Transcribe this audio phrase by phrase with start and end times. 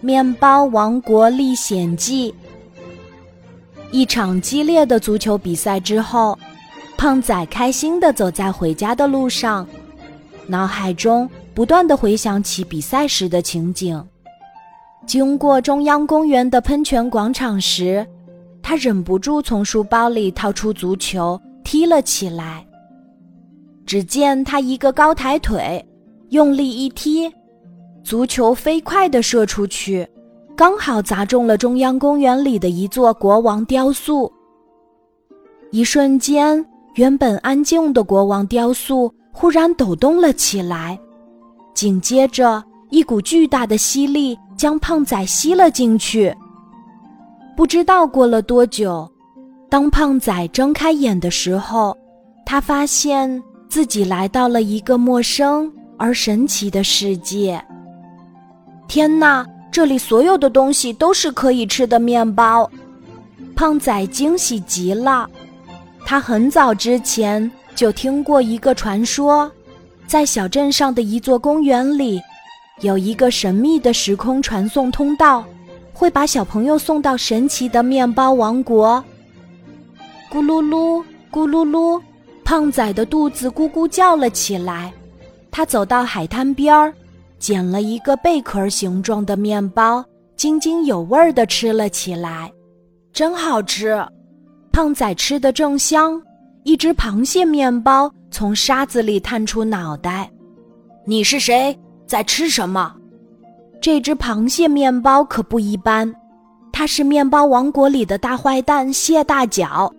[0.00, 2.34] 面包王国历险记。
[3.90, 6.38] 一场激烈的足球比赛之后，
[6.96, 9.66] 胖仔开心的走在回家的路上，
[10.46, 14.04] 脑海中不断的回想起比赛时的情景。
[15.06, 18.06] 经过中央公园的喷泉广场时，
[18.62, 22.66] 他忍不住从书包里掏出足球踢了起来。
[23.86, 25.86] 只见他一个高抬腿，
[26.30, 27.30] 用力一踢，
[28.04, 30.06] 足球飞快地射出去，
[30.54, 34.30] 刚好砸中了中央公园里的一座国王雕塑。
[35.70, 36.64] 一瞬间，
[36.96, 40.98] 原本安静的国王雕塑忽然抖动了起来，
[41.72, 46.32] 紧接着一股巨大的吸力将胖仔吸了进去。
[47.56, 49.10] 不知道过了多久，
[49.70, 51.96] 当胖仔睁开眼的时候，
[52.44, 53.42] 他发现。
[53.66, 57.60] 自己来到了一个陌生而神奇的世界。
[58.86, 62.70] 天哪，这里所有的东西都是可以吃的面包！
[63.56, 65.28] 胖仔惊喜极了。
[66.04, 69.50] 他很早之前就听过一个传说，
[70.06, 72.20] 在小镇上的一座公园里，
[72.80, 75.44] 有一个神秘的时空传送通道，
[75.92, 79.02] 会把小朋友送到神奇的面包王国。
[80.30, 82.00] 咕噜噜，咕噜噜。
[82.44, 84.92] 胖仔的肚子咕咕叫了起来，
[85.50, 86.92] 他走到海滩边儿，
[87.44, 90.02] 捡了一个贝壳形状的面包，
[90.34, 92.50] 津津有味地吃了起来，
[93.12, 94.02] 真好吃！
[94.72, 96.18] 胖仔吃得正香，
[96.62, 100.30] 一只螃蟹面包从沙子里探出脑袋
[101.04, 101.78] ：“你是谁？
[102.06, 102.96] 在吃什么？”
[103.78, 106.10] 这只螃蟹面包可不一般，
[106.72, 109.92] 它是面包王国里的大坏蛋蟹大脚。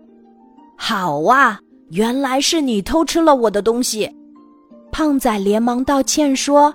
[0.76, 1.60] 好啊！
[1.92, 4.10] 原来是你偷吃了我的东西，
[4.92, 6.74] 胖仔连忙道歉说：“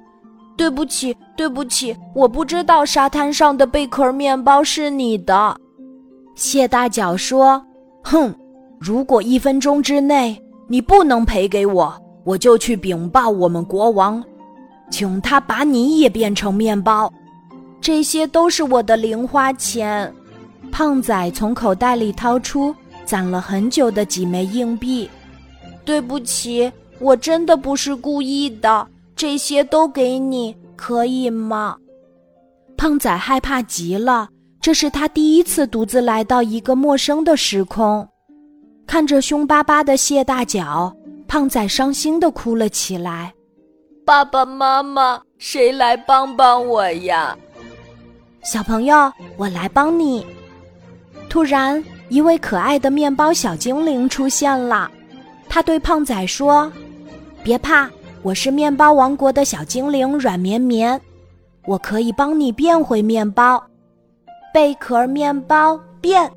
[0.60, 5.56] 对不起，对不起，我不知道沙滩上的贝壳面包是你的。”
[6.36, 7.64] 蟹大脚说
[8.04, 8.34] ：“哼，
[8.78, 10.38] 如果一分钟之内
[10.68, 11.90] 你不能赔给我，
[12.24, 14.22] 我就去禀报我们国王，
[14.90, 17.10] 请他把你也变成面包。
[17.80, 20.12] 这些都是我的零花钱。”
[20.70, 22.74] 胖仔从口袋里掏出。
[23.06, 25.10] 攒了很久的几枚硬币，
[25.84, 26.70] 对不起，
[27.00, 28.86] 我真的不是故意的，
[29.20, 31.76] 这些都给你，可以吗？
[32.74, 34.26] 胖仔害怕极了，
[34.62, 38.08] 这是他第一次独自来到一个陌生的时空，
[38.86, 40.90] 看着凶巴巴的谢大脚，
[41.28, 43.30] 胖仔伤心的哭了起来。
[44.06, 47.36] 爸爸妈妈，谁来帮帮我呀？
[48.42, 50.26] 小朋友，我来帮你。
[51.28, 51.84] 突然。
[52.08, 54.90] 一位可爱的面包小精灵出现了，
[55.48, 56.72] 他对胖仔说
[57.44, 57.88] ：“别怕，
[58.22, 61.00] 我是面包王国的小精灵软绵绵，
[61.66, 63.62] 我可以帮你变回面包。
[64.52, 66.30] 贝壳面包变，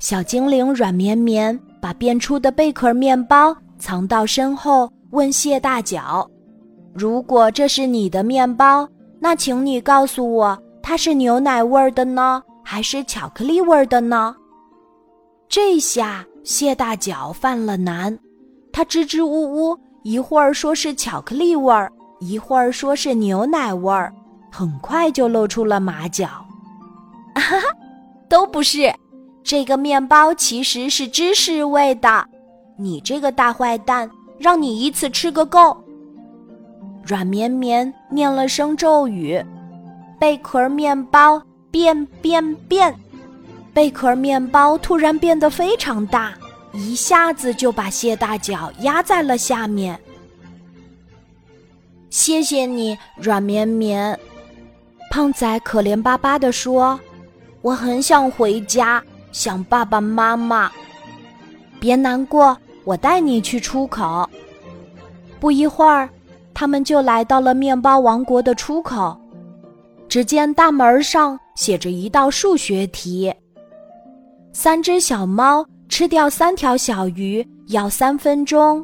[0.00, 6.28] 小精灵软绵绵把变出的贝壳面包藏到身后，问谢大脚：
[6.92, 8.88] 如果这是你的面包，
[9.20, 14.34] 那请你告诉我，它是牛奶味的呢，还是巧克力味的呢？”
[15.48, 18.18] 这下蟹大脚犯了难，
[18.72, 24.12] 他支支吾吾，一会儿说是巧克力味儿，一会儿说是牛奶味儿，
[24.50, 26.26] 很快就露出了马脚。
[27.34, 27.66] 哈哈，
[28.28, 28.92] 都不是，
[29.42, 32.26] 这个面包其实是芝士味的。
[32.76, 35.76] 你这个大坏蛋，让你一次吃个够。
[37.04, 39.44] 软绵绵念了声咒语，
[40.18, 41.40] 贝壳面包
[41.70, 42.94] 变变变。
[43.74, 46.32] 贝壳面包突然变得非常大，
[46.72, 49.98] 一下子就把谢大脚压在了下面。
[52.10, 54.18] 谢谢你，软绵绵。
[55.10, 56.98] 胖仔可怜巴巴地说
[57.60, 60.72] ：“我很想回家，想爸爸妈妈。”
[61.78, 64.28] 别难过，我带你去出口。
[65.40, 66.08] 不一会儿，
[66.54, 69.18] 他们就来到了面包王国的出口。
[70.08, 73.34] 只见大门上写着一道数学题。
[74.52, 78.82] 三只小猫吃掉三条小鱼要三分钟，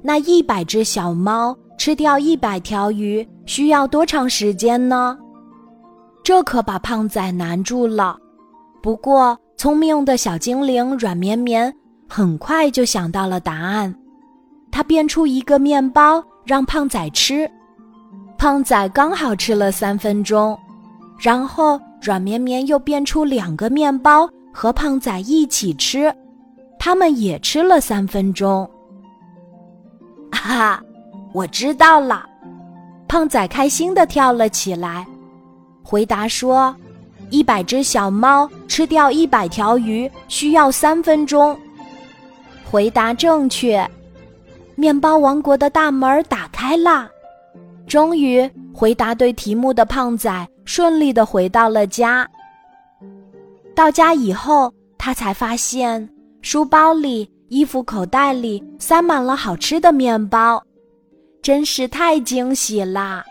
[0.00, 5.18] 那一百只小猫吃掉一百条鱼需要多长时间呢？
[6.24, 8.16] 这可把胖仔难住了。
[8.82, 11.70] 不过，聪明的小精灵软绵绵
[12.08, 13.94] 很快就想到了答案，
[14.70, 17.46] 他变出一个面包让胖仔吃，
[18.38, 20.58] 胖仔刚好吃了三分钟，
[21.18, 24.26] 然后软绵绵又变出两个面包。
[24.54, 26.14] 和胖仔一起吃，
[26.84, 28.68] 他们也吃了三分钟。
[30.32, 30.82] 哈哈，
[31.32, 32.28] 我知道了！
[33.06, 35.06] 胖仔开心的跳了起来。
[35.84, 36.74] 回答说
[37.30, 41.56] ：“一百只小猫吃掉一百条鱼需要三分钟。”
[42.68, 43.88] 回答正确，
[44.74, 47.08] 面包王国的大门打开啦！
[47.86, 52.28] 终于，回答对题目的胖仔顺利的回到了家。
[53.72, 56.08] 到家以后，他才发现
[56.42, 60.60] 书包里、衣服口袋里塞满了好吃的面包，
[61.40, 63.24] 真是太惊喜啦！